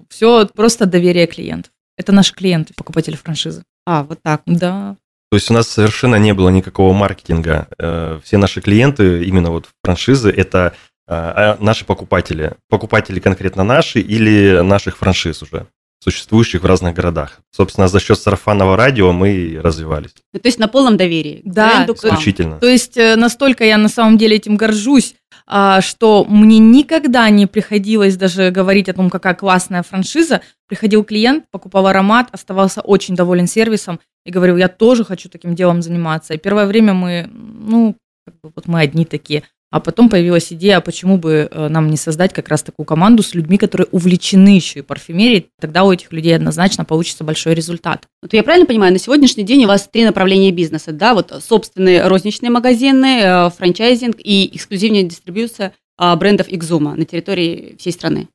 Все 0.09 0.47
просто 0.47 0.85
доверие 0.85 1.27
клиентов. 1.27 1.71
Это 1.95 2.11
наши 2.11 2.33
клиенты, 2.33 2.73
покупатели 2.75 3.15
франшизы. 3.15 3.63
А, 3.85 4.03
вот 4.03 4.19
так. 4.21 4.41
Да. 4.45 4.95
То 5.31 5.37
есть 5.37 5.49
у 5.51 5.53
нас 5.53 5.67
совершенно 5.67 6.15
не 6.15 6.33
было 6.33 6.49
никакого 6.49 6.93
маркетинга. 6.93 7.67
Э, 7.77 8.19
все 8.23 8.37
наши 8.37 8.61
клиенты, 8.61 9.23
именно 9.23 9.51
вот 9.51 9.69
франшизы, 9.83 10.29
это 10.29 10.73
э, 11.07 11.13
а 11.13 11.57
наши 11.59 11.85
покупатели. 11.85 12.53
Покупатели 12.69 13.19
конкретно 13.19 13.63
наши 13.63 13.99
или 13.99 14.61
наших 14.61 14.97
франшиз 14.97 15.41
уже 15.41 15.67
существующих 15.99 16.61
в 16.61 16.65
разных 16.65 16.93
городах. 16.93 17.39
Собственно, 17.51 17.87
за 17.87 17.99
счет 17.99 18.19
сарафанного 18.19 18.77
радио 18.77 19.11
мы 19.11 19.31
и 19.31 19.57
развивались. 19.57 20.11
Ну, 20.33 20.39
то 20.39 20.47
есть 20.47 20.59
на 20.59 20.67
полном 20.67 20.97
доверии. 20.97 21.41
Да, 21.43 21.85
исключительно. 21.87 22.59
То 22.59 22.67
есть 22.67 22.97
э, 22.97 23.15
настолько 23.15 23.65
я 23.65 23.77
на 23.77 23.89
самом 23.89 24.17
деле 24.17 24.37
этим 24.37 24.57
горжусь, 24.57 25.15
а, 25.49 25.81
что 25.81 26.25
мне 26.25 26.59
никогда 26.59 27.29
не 27.29 27.45
приходилось 27.47 28.17
даже 28.17 28.51
говорить 28.51 28.89
о 28.89 28.93
том, 28.93 29.09
какая 29.09 29.33
классная 29.33 29.81
франшиза. 29.81 30.41
Приходил 30.67 31.03
клиент, 31.03 31.45
покупал 31.51 31.87
аромат, 31.87 32.27
оставался 32.31 32.81
очень 32.81 33.15
доволен 33.15 33.47
сервисом 33.47 33.99
и 34.25 34.31
говорил, 34.31 34.57
я 34.57 34.67
тоже 34.67 35.05
хочу 35.05 35.29
таким 35.29 35.55
делом 35.55 35.81
заниматься. 35.81 36.33
И 36.33 36.37
первое 36.37 36.65
время 36.65 36.93
мы, 36.93 37.29
ну, 37.31 37.95
как 38.25 38.35
бы 38.41 38.51
вот 38.53 38.67
мы 38.67 38.81
одни 38.81 39.05
такие. 39.05 39.43
А 39.69 39.81
потом 39.81 40.09
появилась 40.09 40.53
идея, 40.53 40.77
а 40.77 40.81
почему 40.81 41.17
бы 41.17 41.49
э, 41.51 41.67
нам 41.67 41.89
не 41.89 41.97
создать 41.97 42.33
как 42.33 42.47
раз 42.47 42.63
такую 42.63 42.85
команду 42.85 43.21
с 43.21 43.33
людьми, 43.33 43.57
которые 43.57 43.87
увлечены 43.91 44.55
еще 44.55 44.79
и 44.79 44.81
парфюмерией, 44.81 45.49
тогда 45.59 45.83
у 45.83 45.91
этих 45.91 46.13
людей 46.13 46.33
однозначно 46.33 46.85
получится 46.85 47.25
большой 47.25 47.53
результат. 47.53 48.07
Вот 48.21 48.31
я 48.31 48.43
правильно 48.43 48.65
понимаю, 48.65 48.93
на 48.93 48.99
сегодняшний 48.99 49.43
день 49.43 49.65
у 49.65 49.67
вас 49.67 49.89
три 49.91 50.05
направления 50.05 50.51
бизнеса, 50.51 50.93
да, 50.93 51.13
вот 51.13 51.33
собственные 51.45 52.07
розничные 52.07 52.49
магазины, 52.49 53.19
э, 53.21 53.49
франчайзинг 53.49 54.15
и 54.19 54.49
эксклюзивная 54.55 55.03
дистрибьюция 55.03 55.73
а, 55.97 56.15
брендов 56.15 56.47
Exuma 56.47 56.95
на 56.95 57.05
территории 57.05 57.75
всей 57.79 57.91
страны? 57.91 58.29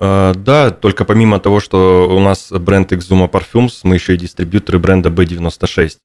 А, 0.00 0.32
да, 0.34 0.70
только 0.70 1.04
помимо 1.04 1.40
того, 1.40 1.60
что 1.60 2.08
у 2.10 2.20
нас 2.20 2.50
бренд 2.50 2.92
Exuma 2.92 3.30
Parfums, 3.30 3.80
мы 3.82 3.96
еще 3.96 4.14
и 4.14 4.18
дистрибьюторы 4.18 4.78
бренда 4.78 5.10
B96. 5.10 5.96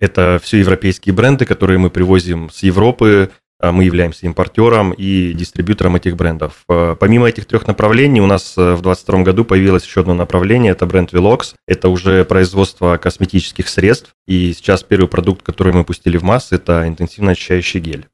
Это 0.00 0.40
все 0.42 0.58
европейские 0.58 1.14
бренды, 1.14 1.46
которые 1.46 1.78
мы 1.78 1.88
привозим 1.88 2.50
с 2.50 2.64
Европы, 2.64 3.30
мы 3.70 3.84
являемся 3.84 4.26
импортером 4.26 4.92
и 4.92 5.32
дистрибьютором 5.34 5.94
этих 5.94 6.16
брендов. 6.16 6.64
А, 6.68 6.96
помимо 6.96 7.28
этих 7.28 7.44
трех 7.44 7.66
направлений, 7.66 8.20
у 8.20 8.26
нас 8.26 8.54
э, 8.56 8.74
в 8.74 8.82
2022 8.82 9.22
году 9.22 9.44
появилось 9.44 9.84
еще 9.84 10.00
одно 10.00 10.14
направление, 10.14 10.72
это 10.72 10.86
бренд 10.86 11.12
Velox. 11.12 11.54
Это 11.68 11.88
уже 11.88 12.24
производство 12.24 12.96
косметических 12.96 13.68
средств. 13.68 14.14
И 14.26 14.52
сейчас 14.52 14.82
первый 14.82 15.06
продукт, 15.06 15.42
который 15.42 15.72
мы 15.72 15.84
пустили 15.84 16.16
в 16.16 16.24
массы, 16.24 16.56
это 16.56 16.88
интенсивно 16.88 17.32
очищающий 17.32 17.78
гель. 17.78 18.06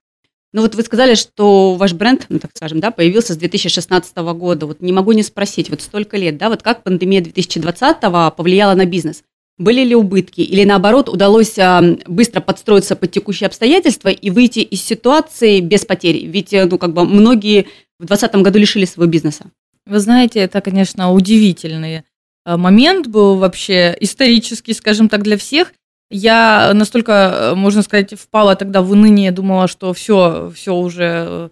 Ну 0.52 0.62
вот 0.62 0.74
вы 0.74 0.82
сказали, 0.82 1.14
что 1.14 1.74
ваш 1.74 1.92
бренд, 1.92 2.26
ну 2.30 2.38
так 2.38 2.50
скажем, 2.54 2.80
да, 2.80 2.90
появился 2.90 3.34
с 3.34 3.36
2016 3.36 4.16
года. 4.16 4.66
Вот 4.66 4.80
не 4.80 4.92
могу 4.92 5.12
не 5.12 5.22
спросить, 5.22 5.68
вот 5.70 5.82
столько 5.82 6.16
лет, 6.16 6.38
да, 6.38 6.48
вот 6.48 6.62
как 6.62 6.82
пандемия 6.82 7.20
2020 7.20 8.00
повлияла 8.36 8.74
на 8.74 8.86
бизнес? 8.86 9.22
Были 9.58 9.82
ли 9.82 9.96
убытки? 9.96 10.40
Или 10.40 10.64
наоборот, 10.64 11.08
удалось 11.08 11.58
а, 11.58 11.82
быстро 12.06 12.40
подстроиться 12.40 12.94
под 12.94 13.10
текущие 13.10 13.48
обстоятельства 13.48 14.08
и 14.08 14.30
выйти 14.30 14.60
из 14.60 14.82
ситуации 14.82 15.60
без 15.60 15.84
потерь? 15.84 16.24
Ведь, 16.26 16.52
э, 16.52 16.64
ну, 16.66 16.78
как 16.78 16.92
бы 16.92 17.04
многие 17.04 17.66
в 17.98 18.06
2020 18.06 18.34
году 18.42 18.58
лишили 18.60 18.84
своего 18.84 19.10
бизнеса. 19.10 19.50
Вы 19.84 19.98
знаете, 19.98 20.38
это, 20.38 20.60
конечно, 20.60 21.12
удивительный 21.12 22.04
э, 22.46 22.56
момент 22.56 23.08
был 23.08 23.36
вообще 23.36 23.96
исторический, 23.98 24.74
скажем 24.74 25.08
так, 25.08 25.22
для 25.22 25.36
всех. 25.36 25.72
Я 26.08 26.70
настолько, 26.72 27.12
э, 27.12 27.54
можно 27.56 27.82
сказать, 27.82 28.14
впала 28.14 28.54
тогда 28.54 28.80
в 28.80 28.92
уныние, 28.92 29.32
думала, 29.32 29.66
что 29.66 29.92
все, 29.92 30.52
все 30.54 30.72
уже 30.72 31.50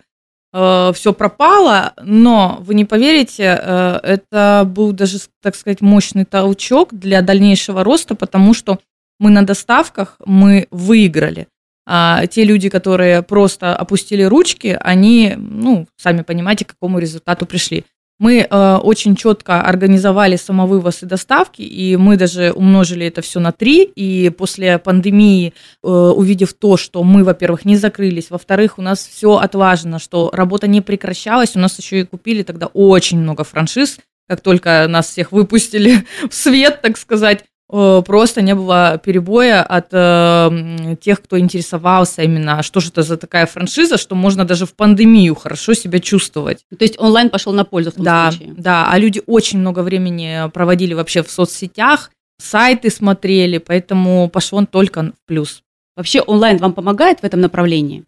э, 0.56 0.92
все 0.94 1.12
пропало, 1.12 1.92
но 2.02 2.58
вы 2.60 2.74
не 2.74 2.84
поверите, 2.84 3.60
э, 3.60 4.00
это 4.02 4.64
был 4.66 4.92
даже, 4.92 5.18
так 5.42 5.54
сказать, 5.54 5.82
мощный 5.82 6.24
толчок 6.24 6.94
для 6.94 7.20
дальнейшего 7.20 7.84
роста, 7.84 8.14
потому 8.14 8.54
что 8.54 8.78
мы 9.20 9.30
на 9.30 9.42
доставках 9.42 10.16
мы 10.24 10.66
выиграли. 10.70 11.48
А 11.86 12.26
те 12.26 12.44
люди, 12.44 12.68
которые 12.68 13.22
просто 13.22 13.76
опустили 13.76 14.22
ручки, 14.22 14.76
они, 14.80 15.34
ну, 15.36 15.86
сами 15.96 16.22
понимаете, 16.22 16.64
к 16.64 16.70
какому 16.70 16.98
результату 16.98 17.46
пришли. 17.46 17.84
Мы 18.18 18.46
э, 18.48 18.76
очень 18.76 19.14
четко 19.14 19.60
организовали 19.60 20.36
самовывоз 20.36 21.02
и 21.02 21.06
доставки, 21.06 21.60
и 21.60 21.96
мы 21.96 22.16
даже 22.16 22.50
умножили 22.52 23.06
это 23.06 23.20
все 23.20 23.40
на 23.40 23.52
три. 23.52 23.82
И 23.84 24.30
после 24.30 24.78
пандемии, 24.78 25.52
э, 25.82 25.88
увидев 25.88 26.54
то, 26.54 26.78
что 26.78 27.02
мы, 27.02 27.24
во-первых, 27.24 27.66
не 27.66 27.76
закрылись, 27.76 28.30
во-вторых, 28.30 28.78
у 28.78 28.82
нас 28.82 29.06
все 29.06 29.36
отлажено, 29.36 29.98
что 29.98 30.30
работа 30.32 30.66
не 30.66 30.80
прекращалась, 30.80 31.56
у 31.56 31.58
нас 31.58 31.78
еще 31.78 32.00
и 32.00 32.04
купили 32.04 32.42
тогда 32.42 32.66
очень 32.66 33.18
много 33.18 33.44
франшиз, 33.44 33.98
как 34.28 34.40
только 34.40 34.86
нас 34.88 35.10
всех 35.10 35.30
выпустили 35.30 36.06
в 36.30 36.34
свет, 36.34 36.80
так 36.80 36.96
сказать, 36.96 37.44
просто 37.68 38.42
не 38.42 38.54
было 38.54 39.00
перебоя 39.04 39.62
от 39.62 39.88
э, 39.90 40.96
тех, 41.00 41.20
кто 41.20 41.38
интересовался 41.38 42.22
именно, 42.22 42.62
что 42.62 42.80
же 42.80 42.90
это 42.90 43.02
за 43.02 43.16
такая 43.16 43.46
франшиза, 43.46 43.98
что 43.98 44.14
можно 44.14 44.44
даже 44.44 44.66
в 44.66 44.74
пандемию 44.74 45.34
хорошо 45.34 45.74
себя 45.74 45.98
чувствовать. 45.98 46.64
То 46.70 46.84
есть 46.84 46.98
онлайн 46.98 47.28
пошел 47.28 47.52
на 47.52 47.64
пользу 47.64 47.90
в 47.90 47.94
том 47.94 48.04
да, 48.04 48.30
случае? 48.30 48.54
Да, 48.56 48.88
а 48.88 48.98
люди 48.98 49.20
очень 49.26 49.58
много 49.58 49.80
времени 49.80 50.48
проводили 50.50 50.94
вообще 50.94 51.22
в 51.22 51.30
соцсетях, 51.30 52.10
сайты 52.38 52.90
смотрели, 52.90 53.58
поэтому 53.58 54.28
пошел 54.28 54.58
он 54.58 54.66
только 54.66 55.02
в 55.02 55.26
плюс. 55.26 55.62
Вообще 55.96 56.20
онлайн 56.20 56.58
вам 56.58 56.72
помогает 56.72 57.20
в 57.20 57.24
этом 57.24 57.40
направлении? 57.40 58.04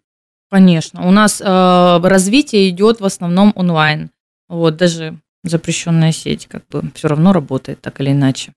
Конечно, 0.49 1.07
у 1.07 1.11
нас 1.11 1.41
э, 1.41 1.99
развитие 2.01 2.69
идет 2.69 3.01
в 3.01 3.05
основном 3.05 3.51
онлайн. 3.55 4.09
Вот 4.47 4.77
даже 4.77 5.17
запрещенная 5.43 6.11
сеть 6.11 6.47
как 6.47 6.67
бы 6.69 6.83
все 6.95 7.07
равно 7.07 7.33
работает 7.33 7.81
так 7.81 7.99
или 8.01 8.11
иначе. 8.11 8.53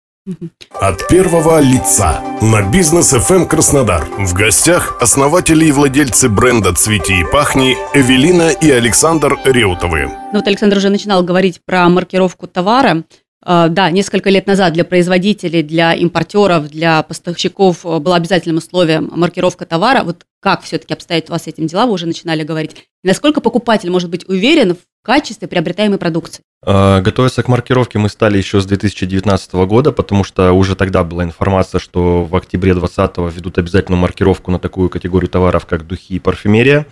От 0.71 1.09
первого 1.09 1.61
лица 1.61 2.23
на 2.41 2.62
бизнес 2.71 3.12
FM 3.12 3.35
эм 3.35 3.49
Краснодар. 3.49 4.05
В 4.19 4.35
гостях 4.35 4.97
основатели 5.00 5.64
и 5.64 5.73
владельцы 5.73 6.29
бренда 6.29 6.73
«Цвети 6.73 7.23
и 7.23 7.25
пахни» 7.25 7.76
Эвелина 7.93 8.50
и 8.50 8.71
Александр 8.71 9.37
Реутовы. 9.45 10.07
Ну 10.33 10.38
вот 10.38 10.47
Александр 10.47 10.76
уже 10.76 10.91
начинал 10.91 11.25
говорить 11.25 11.61
про 11.67 11.88
маркировку 11.88 12.47
товара. 12.47 13.02
А, 13.45 13.67
да, 13.67 13.91
несколько 13.91 14.31
лет 14.31 14.47
назад 14.47 14.75
для 14.75 14.85
производителей, 14.85 15.64
для 15.64 15.93
импортеров, 15.95 16.69
для 16.69 17.02
поставщиков 17.02 17.85
э, 17.85 17.99
было 17.99 18.14
обязательным 18.14 18.59
условием 18.59 19.11
маркировка 19.17 19.67
товара. 19.67 20.05
Вот 20.05 20.25
как 20.41 20.62
все-таки 20.62 20.95
обстоят 20.95 21.31
у 21.31 21.33
вас 21.33 21.43
с 21.43 21.47
этим 21.49 21.67
дела, 21.67 21.87
вы 21.87 21.95
уже 21.95 22.07
начинали 22.07 22.45
говорить. 22.45 22.76
Насколько 23.02 23.41
покупатель 23.41 23.91
может 23.91 24.09
быть 24.09 24.29
уверен 24.29 24.76
в 24.76 24.79
качестве 25.03 25.49
приобретаемой 25.49 25.99
продукции? 25.99 26.43
А, 26.65 27.01
готовиться 27.01 27.43
к 27.43 27.49
маркировке 27.49 27.99
мы 27.99 28.09
стали 28.09 28.39
еще 28.39 28.61
с 28.61 28.67
2019 28.67 29.53
года, 29.67 29.93
потому 29.93 30.25
что 30.25 30.53
уже 30.53 30.77
тогда 30.77 31.03
была 31.05 31.25
информация, 31.25 31.79
что 31.79 32.25
в 32.25 32.35
октябре 32.37 32.75
2020 32.75 33.35
ведут 33.35 33.59
обязательную 33.59 34.01
маркировку 34.01 34.51
на 34.51 34.59
такую 34.59 34.89
категорию 34.89 35.29
товаров, 35.29 35.67
как 35.67 35.87
духи 35.87 36.15
и 36.15 36.19
парфюмерия. 36.19 36.87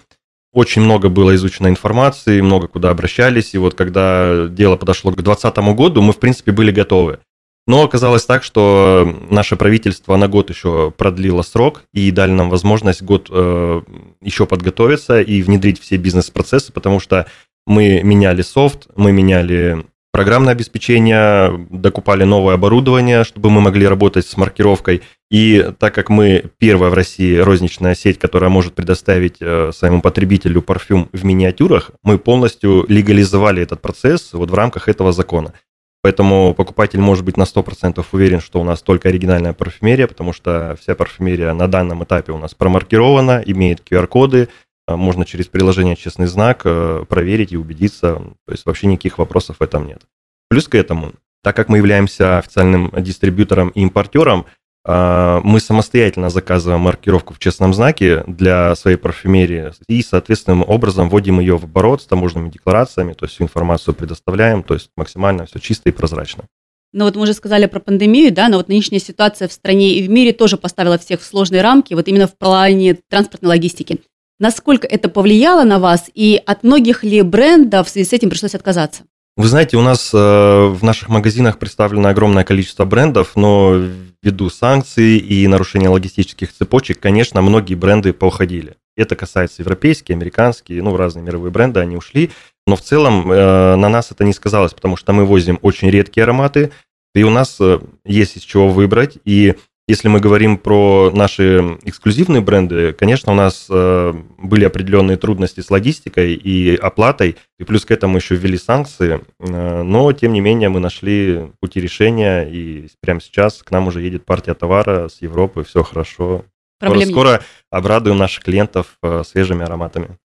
Очень 0.53 0.83
много 0.83 1.09
было 1.09 1.35
изучено 1.37 1.69
информации, 1.69 2.41
много 2.41 2.67
куда 2.67 2.91
обращались, 2.91 3.55
и 3.55 3.59
вот 3.59 3.75
когда 3.75 4.49
дело 4.49 4.77
подошло 4.77 5.13
к 5.13 5.15
2020 5.15 5.77
году, 5.77 6.03
мы, 6.03 6.13
в 6.13 6.19
принципе, 6.19 6.51
были 6.51 6.73
готовы. 6.73 7.21
Но 7.67 7.85
оказалось 7.85 8.25
так, 8.25 8.43
что 8.43 9.17
наше 9.31 9.55
правительство 9.55 10.17
на 10.17 10.27
год 10.27 10.51
еще 10.51 10.91
продлило 10.91 11.43
срок 11.43 11.85
и 11.93 12.11
дали 12.11 12.33
нам 12.33 12.51
возможность 12.51 13.03
год 13.03 13.29
э, 13.31 13.83
еще 14.21 14.47
подготовиться 14.47 15.21
и 15.21 15.41
внедрить 15.43 15.81
все 15.81 15.97
бизнес-процессы, 15.97 16.73
потому 16.73 16.99
что 16.99 17.27
мы 17.67 18.03
меняли 18.03 18.43
софт, 18.43 18.89
мы 18.97 19.13
меняли 19.13 19.85
программное 20.13 20.53
обеспечение, 20.53 21.67
докупали 21.71 22.25
новое 22.25 22.55
оборудование, 22.55 23.25
чтобы 23.25 23.51
мы 23.51 23.61
могли 23.61 23.87
работать 23.87 24.27
с 24.27 24.37
маркировкой. 24.37 25.03
И 25.31 25.71
так 25.79 25.95
как 25.95 26.09
мы 26.09 26.45
первая 26.59 26.91
в 26.91 26.95
России 26.95 27.37
розничная 27.37 27.95
сеть, 27.95 28.19
которая 28.19 28.51
может 28.51 28.75
предоставить 28.75 29.37
э, 29.41 29.71
своему 29.73 30.03
потребителю 30.03 30.61
парфюм 30.63 31.09
в 31.13 31.25
миниатюрах, 31.25 31.93
мы 32.03 32.19
полностью 32.19 32.85
легализовали 32.89 33.63
этот 33.63 33.81
процесс 33.81 34.33
вот 34.33 34.51
в 34.51 34.55
рамках 34.55 34.89
этого 34.89 35.13
закона. 35.13 35.55
Поэтому 36.03 36.55
покупатель 36.55 37.01
может 37.01 37.25
быть 37.25 37.37
на 37.37 37.43
100% 37.43 38.05
уверен, 38.13 38.41
что 38.41 38.61
у 38.61 38.65
нас 38.65 38.83
только 38.83 39.11
оригинальная 39.11 39.53
парфюмерия, 39.53 40.07
потому 40.07 40.33
что 40.33 40.77
вся 40.81 40.95
парфюмерия 40.95 41.53
на 41.53 41.69
данном 41.69 42.03
этапе 42.05 42.33
у 42.33 42.39
нас 42.39 42.55
промаркирована, 42.55 43.43
имеет 43.45 43.83
QR-коды, 43.89 44.49
можно 44.97 45.25
через 45.25 45.47
приложение 45.47 45.97
«Честный 45.97 46.27
знак» 46.27 46.63
э, 46.65 47.05
проверить 47.09 47.53
и 47.53 47.57
убедиться. 47.57 48.15
То 48.47 48.53
есть 48.53 48.67
вообще 48.67 48.87
никаких 48.87 49.19
вопросов 49.19 49.57
в 49.59 49.63
этом 49.63 49.87
нет. 49.87 50.03
Плюс 50.49 50.69
к 50.69 50.75
этому, 50.75 51.13
так 51.43 51.57
как 51.57 51.69
мы 51.69 51.79
являемся 51.79 52.39
официальным 52.39 52.93
дистрибьютором 52.97 53.69
и 53.71 53.83
импортером, 53.83 54.47
а, 54.83 55.41
мы 55.45 55.61
самостоятельно 55.61 56.31
заказываем 56.31 56.81
маркировку 56.81 57.35
в 57.35 57.39
честном 57.39 57.75
знаке 57.75 58.25
для 58.27 58.75
своей 58.75 58.97
парфюмерии 58.97 59.73
и, 59.89 60.03
соответственным 60.03 60.65
образом, 60.67 61.11
вводим 61.11 61.39
ее 61.39 61.59
в 61.59 61.65
оборот 61.65 62.03
с 62.03 62.07
таможенными 62.07 62.49
декларациями, 62.49 63.13
то 63.13 63.27
есть 63.27 63.35
всю 63.35 63.45
информацию 63.45 63.95
предоставляем, 63.95 64.63
то 64.63 64.75
есть 64.75 64.91
максимально 64.97 65.47
все 65.47 65.59
чисто 65.59 65.91
и 65.91 65.93
прозрачно. 65.93 66.45
Ну 66.93 67.05
вот 67.05 67.15
мы 67.15 67.23
уже 67.23 67.35
сказали 67.35 67.67
про 67.67 67.79
пандемию, 67.79 68.33
да, 68.33 68.49
но 68.49 68.57
вот 68.57 68.69
нынешняя 68.69 69.01
ситуация 69.01 69.47
в 69.47 69.53
стране 69.53 69.95
и 69.95 70.07
в 70.07 70.11
мире 70.11 70.33
тоже 70.33 70.57
поставила 70.57 70.99
всех 70.99 71.21
в 71.21 71.25
сложные 71.25 71.63
рамки, 71.63 71.95
вот 71.95 72.09
именно 72.09 72.27
в 72.27 72.37
плане 72.37 72.99
транспортной 73.09 73.51
логистики. 73.51 74.01
Насколько 74.41 74.87
это 74.87 75.11
повлияло 75.11 75.65
на 75.65 75.79
вас 75.79 76.11
и 76.15 76.41
от 76.47 76.65
многих 76.65 77.05
ли 77.05 77.21
брендов 77.21 77.87
в 77.87 77.91
связи 77.91 78.09
с 78.09 78.13
этим 78.15 78.31
пришлось 78.31 78.55
отказаться? 78.55 79.03
Вы 79.37 79.47
знаете, 79.47 79.77
у 79.77 79.83
нас 79.83 80.13
э, 80.15 80.17
в 80.17 80.83
наших 80.83 81.11
магазинах 81.11 81.59
представлено 81.59 82.09
огромное 82.09 82.43
количество 82.43 82.87
брендов, 82.87 83.37
но 83.37 83.75
ввиду 84.23 84.49
санкций 84.49 85.19
и 85.19 85.47
нарушения 85.47 85.91
логистических 85.91 86.53
цепочек, 86.53 87.01
конечно, 87.01 87.43
многие 87.43 87.75
бренды 87.75 88.15
поуходили. 88.15 88.77
Это 88.97 89.15
касается 89.15 89.63
европейские, 89.63 90.17
американские, 90.17 90.83
ну, 90.83 90.97
разные 90.97 91.23
мировые 91.23 91.53
бренды, 91.53 91.81
они 91.81 91.97
ушли. 91.97 92.31
Но 92.67 92.77
в 92.77 92.81
целом 92.81 93.31
э, 93.31 93.77
на 93.77 93.89
нас 93.91 94.11
это 94.11 94.25
не 94.25 94.33
сказалось, 94.33 94.73
потому 94.73 94.97
что 94.97 95.13
мы 95.13 95.27
возим 95.27 95.59
очень 95.61 95.91
редкие 95.91 96.25
ароматы, 96.25 96.73
и 97.15 97.23
у 97.25 97.31
нас 97.31 97.57
э, 97.61 97.79
есть 98.07 98.39
из 98.39 98.43
чего 98.43 98.69
выбрать. 98.71 99.19
И 99.27 99.55
если 99.91 100.07
мы 100.07 100.21
говорим 100.21 100.57
про 100.57 101.11
наши 101.13 101.77
эксклюзивные 101.83 102.41
бренды, 102.41 102.93
конечно, 102.93 103.33
у 103.33 103.35
нас 103.35 103.67
э, 103.69 104.15
были 104.39 104.65
определенные 104.65 105.17
трудности 105.17 105.61
с 105.61 105.71
логистикой 105.71 106.35
и 106.35 106.77
оплатой, 106.77 107.37
и 107.59 107.65
плюс 107.65 107.85
к 107.85 107.91
этому 107.91 108.19
еще 108.19 108.37
ввели 108.37 108.57
санкции, 108.57 109.21
э, 109.41 109.83
но, 109.83 110.13
тем 110.13 110.33
не 110.33 110.41
менее, 110.41 110.69
мы 110.69 110.79
нашли 110.79 111.51
пути 111.59 111.81
решения, 111.81 112.43
и 112.45 112.89
прямо 113.01 113.21
сейчас 113.21 113.65
к 113.65 113.71
нам 113.73 113.89
уже 113.89 114.01
едет 114.01 114.25
партия 114.25 114.55
товара 114.55 115.09
с 115.09 115.21
Европы, 115.23 115.65
все 115.65 115.83
хорошо. 115.83 116.45
Проблем 116.79 117.11
скоро, 117.11 117.29
скоро 117.29 117.45
обрадуем 117.71 118.17
наших 118.17 118.45
клиентов 118.45 118.97
э, 119.03 119.25
свежими 119.27 119.65
ароматами. 119.65 120.17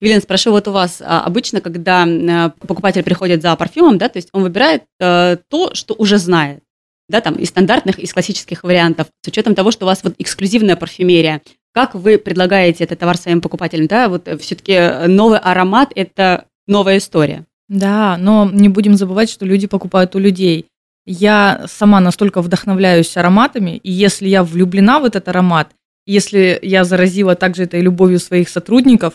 Евелина, 0.00 0.22
спрошу 0.22 0.50
вот 0.50 0.66
у 0.66 0.72
вас, 0.72 1.02
а, 1.04 1.20
обычно, 1.20 1.60
когда 1.60 2.52
покупатель 2.66 3.02
приходит 3.02 3.42
за 3.42 3.54
парфюмом, 3.56 3.98
да, 3.98 4.08
то 4.08 4.18
есть 4.18 4.30
он 4.32 4.42
выбирает 4.42 4.84
э, 4.98 5.36
то, 5.48 5.74
что 5.74 5.94
уже 5.94 6.18
знает, 6.18 6.63
да, 7.08 7.20
там, 7.20 7.34
из 7.34 7.48
стандартных, 7.48 7.98
из 7.98 8.12
классических 8.12 8.64
вариантов, 8.64 9.08
с 9.22 9.28
учетом 9.28 9.54
того, 9.54 9.70
что 9.70 9.84
у 9.84 9.88
вас 9.88 10.02
вот 10.02 10.14
эксклюзивная 10.18 10.76
парфюмерия. 10.76 11.42
Как 11.72 11.94
вы 11.94 12.18
предлагаете 12.18 12.84
этот 12.84 13.00
товар 13.00 13.16
своим 13.16 13.40
покупателям, 13.40 13.86
да, 13.86 14.08
вот 14.08 14.28
все-таки 14.40 15.06
новый 15.08 15.38
аромат– 15.38 15.92
это 15.94 16.46
новая 16.66 16.98
история. 16.98 17.44
Да, 17.68 18.16
но 18.18 18.48
не 18.52 18.68
будем 18.68 18.94
забывать, 18.94 19.30
что 19.30 19.44
люди 19.44 19.66
покупают 19.66 20.14
у 20.14 20.18
людей. 20.18 20.66
Я 21.06 21.64
сама 21.66 22.00
настолько 22.00 22.40
вдохновляюсь 22.42 23.16
ароматами, 23.16 23.76
и 23.76 23.90
если 23.90 24.28
я 24.28 24.42
влюблена 24.42 25.00
в 25.00 25.04
этот 25.04 25.28
аромат, 25.28 25.70
если 26.06 26.58
я 26.62 26.84
заразила 26.84 27.34
также 27.34 27.64
этой 27.64 27.80
любовью 27.80 28.18
своих 28.18 28.48
сотрудников, 28.48 29.14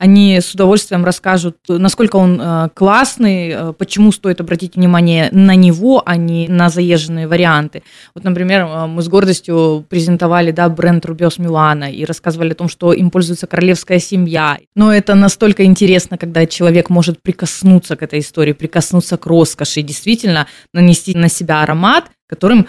они 0.00 0.40
с 0.40 0.54
удовольствием 0.54 1.04
расскажут, 1.04 1.58
насколько 1.68 2.16
он 2.16 2.40
э, 2.40 2.70
классный, 2.72 3.50
э, 3.50 3.72
почему 3.74 4.12
стоит 4.12 4.40
обратить 4.40 4.76
внимание 4.76 5.28
на 5.30 5.54
него, 5.54 6.02
а 6.06 6.16
не 6.16 6.48
на 6.48 6.70
заезженные 6.70 7.28
варианты. 7.28 7.82
Вот, 8.14 8.24
например, 8.24 8.62
э, 8.62 8.86
мы 8.86 9.02
с 9.02 9.08
гордостью 9.08 9.84
презентовали 9.90 10.52
да, 10.52 10.70
бренд 10.70 11.04
Рубиос 11.04 11.36
Милана 11.36 11.92
и 11.92 12.06
рассказывали 12.06 12.52
о 12.52 12.54
том, 12.54 12.70
что 12.70 12.94
им 12.94 13.10
пользуется 13.10 13.46
королевская 13.46 13.98
семья. 13.98 14.56
Но 14.74 14.90
это 14.90 15.14
настолько 15.14 15.64
интересно, 15.64 16.16
когда 16.16 16.46
человек 16.46 16.88
может 16.88 17.20
прикоснуться 17.20 17.94
к 17.96 18.02
этой 18.02 18.20
истории, 18.20 18.54
прикоснуться 18.54 19.18
к 19.18 19.26
роскоши 19.26 19.80
и 19.80 19.82
действительно 19.82 20.46
нанести 20.72 21.14
на 21.14 21.28
себя 21.28 21.62
аромат, 21.62 22.06
которым 22.26 22.68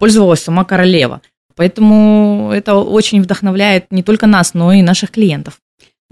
пользовалась 0.00 0.42
сама 0.42 0.64
королева. 0.64 1.20
Поэтому 1.54 2.50
это 2.52 2.74
очень 2.74 3.22
вдохновляет 3.22 3.86
не 3.92 4.02
только 4.02 4.26
нас, 4.26 4.54
но 4.54 4.72
и 4.72 4.82
наших 4.82 5.12
клиентов. 5.12 5.60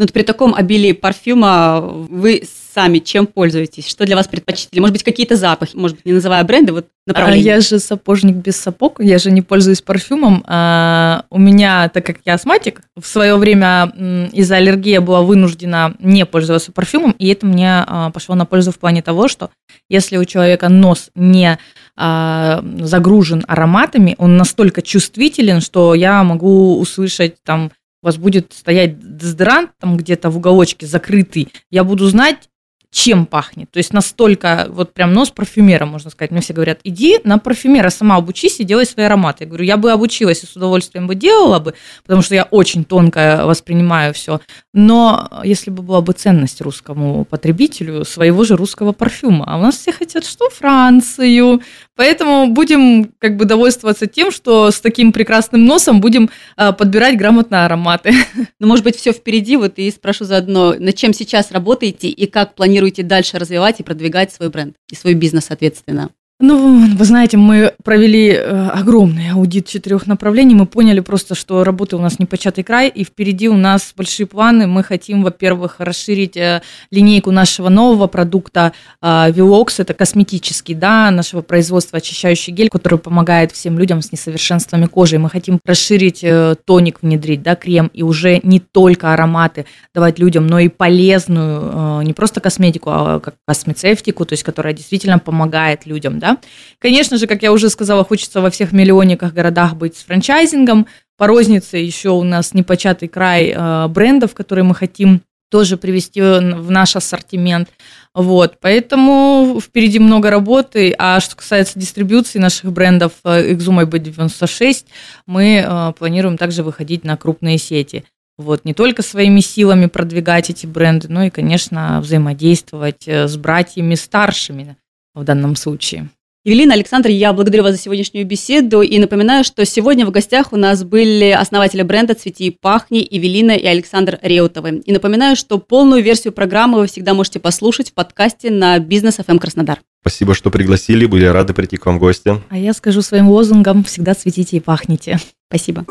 Но 0.00 0.04
вот 0.04 0.14
при 0.14 0.22
таком 0.22 0.54
обилии 0.54 0.92
парфюма 0.92 1.78
вы 1.82 2.42
сами 2.74 3.00
чем 3.00 3.26
пользуетесь? 3.26 3.86
Что 3.86 4.06
для 4.06 4.16
вас 4.16 4.28
предпочтительно? 4.28 4.80
Может 4.80 4.94
быть, 4.94 5.04
какие-то 5.04 5.36
запахи, 5.36 5.76
может 5.76 5.98
быть, 5.98 6.06
не 6.06 6.14
называя 6.14 6.42
бренды, 6.42 6.72
вот 6.72 6.86
направления? 7.06 7.52
А 7.52 7.56
я 7.56 7.60
же 7.60 7.78
сапожник 7.78 8.36
без 8.36 8.56
сапог, 8.56 8.98
я 9.00 9.18
же 9.18 9.30
не 9.30 9.42
пользуюсь 9.42 9.82
парфюмом. 9.82 10.42
А 10.46 11.26
у 11.28 11.38
меня, 11.38 11.90
так 11.90 12.06
как 12.06 12.20
я 12.24 12.32
астматик, 12.32 12.80
в 12.98 13.06
свое 13.06 13.36
время 13.36 13.92
из-за 14.32 14.56
аллергии 14.56 14.96
была 14.96 15.20
вынуждена 15.20 15.94
не 15.98 16.24
пользоваться 16.24 16.72
парфюмом, 16.72 17.14
и 17.18 17.28
это 17.28 17.44
мне 17.44 17.84
а, 17.86 18.08
пошло 18.08 18.34
на 18.34 18.46
пользу 18.46 18.72
в 18.72 18.78
плане 18.78 19.02
того, 19.02 19.28
что 19.28 19.50
если 19.90 20.16
у 20.16 20.24
человека 20.24 20.70
нос 20.70 21.10
не 21.14 21.58
а, 21.94 22.64
загружен 22.78 23.44
ароматами, 23.46 24.14
он 24.16 24.38
настолько 24.38 24.80
чувствителен, 24.80 25.60
что 25.60 25.94
я 25.94 26.24
могу 26.24 26.78
услышать 26.80 27.34
там 27.44 27.70
у 28.02 28.06
вас 28.06 28.16
будет 28.16 28.52
стоять 28.52 29.16
дезодорант 29.16 29.72
там 29.78 29.96
где-то 29.96 30.30
в 30.30 30.36
уголочке 30.36 30.86
закрытый, 30.86 31.48
я 31.70 31.84
буду 31.84 32.06
знать, 32.06 32.49
чем 32.90 33.24
пахнет. 33.26 33.70
То 33.70 33.78
есть 33.78 33.92
настолько, 33.92 34.66
вот 34.68 34.92
прям 34.92 35.12
нос 35.12 35.30
парфюмера, 35.30 35.86
можно 35.86 36.10
сказать. 36.10 36.32
Мне 36.32 36.40
все 36.40 36.52
говорят, 36.52 36.80
иди 36.82 37.20
на 37.22 37.38
парфюмера, 37.38 37.88
сама 37.90 38.16
обучись 38.16 38.58
и 38.58 38.64
делай 38.64 38.84
свои 38.84 39.06
ароматы. 39.06 39.44
Я 39.44 39.48
говорю, 39.48 39.64
я 39.64 39.76
бы 39.76 39.92
обучилась 39.92 40.42
и 40.42 40.46
с 40.46 40.56
удовольствием 40.56 41.06
бы 41.06 41.14
делала 41.14 41.60
бы, 41.60 41.74
потому 42.02 42.22
что 42.22 42.34
я 42.34 42.44
очень 42.44 42.84
тонко 42.84 43.42
воспринимаю 43.44 44.12
все. 44.12 44.40
Но 44.74 45.30
если 45.44 45.70
бы 45.70 45.82
была 45.82 46.00
бы 46.00 46.12
ценность 46.14 46.60
русскому 46.60 47.24
потребителю 47.24 48.04
своего 48.04 48.42
же 48.42 48.56
русского 48.56 48.90
парфюма, 48.92 49.44
а 49.46 49.58
у 49.58 49.62
нас 49.62 49.78
все 49.78 49.92
хотят 49.92 50.24
что? 50.26 50.50
Францию. 50.50 51.62
Поэтому 51.94 52.48
будем 52.48 53.12
как 53.18 53.36
бы 53.36 53.44
довольствоваться 53.44 54.06
тем, 54.06 54.32
что 54.32 54.70
с 54.70 54.80
таким 54.80 55.12
прекрасным 55.12 55.64
носом 55.64 56.00
будем 56.00 56.30
а, 56.56 56.72
подбирать 56.72 57.16
грамотно 57.16 57.66
ароматы. 57.66 58.12
Ну, 58.58 58.66
может 58.66 58.84
быть, 58.84 58.96
все 58.96 59.12
впереди, 59.12 59.56
вот 59.56 59.78
и 59.78 59.90
спрошу 59.90 60.24
заодно, 60.24 60.74
над 60.78 60.94
чем 60.94 61.14
сейчас 61.14 61.50
работаете 61.50 62.08
и 62.08 62.26
как 62.26 62.54
планируете 62.54 62.79
дальше 63.06 63.38
развивать 63.38 63.80
и 63.80 63.82
продвигать 63.82 64.32
свой 64.32 64.48
бренд 64.50 64.76
и 64.90 64.94
свой 64.94 65.14
бизнес, 65.14 65.46
соответственно? 65.46 66.10
Ну, 66.42 66.96
вы 66.96 67.04
знаете, 67.04 67.36
мы 67.36 67.74
провели 67.84 68.30
э, 68.30 68.68
огромный 68.68 69.30
аудит 69.32 69.66
четырех 69.66 70.06
направлений. 70.06 70.54
Мы 70.54 70.64
поняли 70.64 71.00
просто, 71.00 71.34
что 71.34 71.64
работы 71.64 71.96
у 71.96 71.98
нас 71.98 72.18
не 72.18 72.24
початый 72.24 72.64
край, 72.64 72.88
и 72.88 73.04
впереди 73.04 73.50
у 73.50 73.58
нас 73.58 73.92
большие 73.94 74.26
планы. 74.26 74.66
Мы 74.66 74.82
хотим, 74.82 75.22
во-первых, 75.22 75.76
расширить 75.80 76.38
э, 76.38 76.62
линейку 76.90 77.30
нашего 77.30 77.68
нового 77.68 78.06
продукта 78.06 78.72
э, 79.02 79.06
Vilox. 79.06 79.74
Это 79.82 79.92
косметический, 79.92 80.74
да, 80.74 81.10
нашего 81.10 81.42
производства 81.42 81.98
очищающий 81.98 82.54
гель, 82.54 82.70
который 82.70 82.98
помогает 82.98 83.52
всем 83.52 83.78
людям 83.78 84.00
с 84.00 84.10
несовершенствами 84.10 84.86
кожи. 84.86 85.18
Мы 85.18 85.28
хотим 85.28 85.60
расширить 85.66 86.24
тоник 86.64 87.02
внедрить, 87.02 87.42
да, 87.42 87.54
крем, 87.54 87.90
и 87.92 88.02
уже 88.02 88.40
не 88.42 88.60
только 88.60 89.12
ароматы 89.12 89.66
давать 89.94 90.18
людям, 90.18 90.46
но 90.46 90.58
и 90.58 90.68
полезную, 90.68 92.00
не 92.00 92.14
просто 92.14 92.40
косметику, 92.40 92.88
а 92.90 93.20
как 93.20 93.34
космецевтику, 93.46 94.24
то 94.24 94.32
есть 94.32 94.42
которая 94.42 94.72
действительно 94.72 95.18
помогает 95.18 95.84
людям, 95.84 96.18
да, 96.18 96.29
Конечно 96.78 97.18
же, 97.18 97.26
как 97.26 97.42
я 97.42 97.52
уже 97.52 97.70
сказала, 97.70 98.04
хочется 98.04 98.40
во 98.40 98.50
всех 98.50 98.72
миллионниках 98.72 99.32
городах 99.32 99.76
быть 99.76 99.96
с 99.96 100.02
франчайзингом. 100.02 100.86
По 101.16 101.26
рознице 101.26 101.76
еще 101.76 102.10
у 102.10 102.22
нас 102.22 102.54
непочатый 102.54 103.08
край 103.08 103.52
э, 103.54 103.88
брендов, 103.88 104.34
которые 104.34 104.64
мы 104.64 104.74
хотим 104.74 105.22
тоже 105.50 105.76
привести 105.76 106.22
в 106.22 106.70
наш 106.70 106.96
ассортимент. 106.96 107.68
Вот, 108.14 108.58
поэтому 108.60 109.60
впереди 109.62 109.98
много 109.98 110.30
работы. 110.30 110.94
А 110.98 111.20
что 111.20 111.36
касается 111.36 111.78
дистрибуции 111.78 112.38
наших 112.38 112.72
брендов 112.72 113.12
Exuma 113.24 113.84
B96, 113.84 114.86
мы 115.26 115.64
э, 115.64 115.92
планируем 115.98 116.38
также 116.38 116.62
выходить 116.62 117.04
на 117.04 117.16
крупные 117.16 117.58
сети. 117.58 118.04
Вот, 118.38 118.64
не 118.64 118.72
только 118.72 119.02
своими 119.02 119.40
силами 119.40 119.86
продвигать 119.86 120.48
эти 120.48 120.66
бренды, 120.66 121.08
но 121.08 121.24
и, 121.24 121.30
конечно, 121.30 122.00
взаимодействовать 122.00 123.06
э, 123.06 123.28
с 123.28 123.36
братьями 123.36 123.96
старшими 123.96 124.76
в 125.14 125.24
данном 125.24 125.56
случае. 125.56 126.08
Евелина, 126.42 126.72
Александр, 126.72 127.10
я 127.10 127.34
благодарю 127.34 127.64
вас 127.64 127.72
за 127.72 127.78
сегодняшнюю 127.78 128.26
беседу 128.26 128.80
и 128.80 128.98
напоминаю, 128.98 129.44
что 129.44 129.62
сегодня 129.66 130.06
в 130.06 130.10
гостях 130.10 130.54
у 130.54 130.56
нас 130.56 130.82
были 130.84 131.32
основатели 131.32 131.82
бренда 131.82 132.14
«Цвети 132.14 132.46
и 132.46 132.50
пахни» 132.50 133.06
Евелина 133.10 133.50
и 133.50 133.66
Александр 133.66 134.18
Реутовы. 134.22 134.78
И 134.86 134.90
напоминаю, 134.90 135.36
что 135.36 135.58
полную 135.58 136.02
версию 136.02 136.32
программы 136.32 136.78
вы 136.78 136.86
всегда 136.86 137.12
можете 137.12 137.40
послушать 137.40 137.90
в 137.90 137.92
подкасте 137.92 138.50
на 138.50 138.78
«Бизнес 138.78 139.16
ФМ 139.16 139.36
Краснодар». 139.36 139.82
Спасибо, 140.00 140.34
что 140.34 140.50
пригласили, 140.50 141.04
были 141.04 141.26
рады 141.26 141.52
прийти 141.52 141.76
к 141.76 141.84
вам 141.84 141.98
в 141.98 142.00
гости. 142.00 142.34
А 142.48 142.56
я 142.56 142.72
скажу 142.72 143.02
своим 143.02 143.28
лозунгом 143.28 143.84
«Всегда 143.84 144.14
цветите 144.14 144.56
и 144.56 144.60
пахните». 144.60 145.18
Спасибо. 145.50 145.84